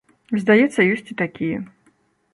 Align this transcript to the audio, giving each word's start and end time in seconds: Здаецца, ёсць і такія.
Здаецца, 0.43 0.87
ёсць 0.95 1.11
і 1.15 1.19
такія. 1.23 1.57